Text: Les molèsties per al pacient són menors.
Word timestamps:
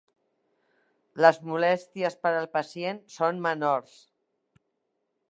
Les 1.25 1.35
molèsties 1.49 2.17
per 2.23 2.31
al 2.39 2.49
pacient 2.55 3.01
són 3.17 3.43
menors. 3.47 3.93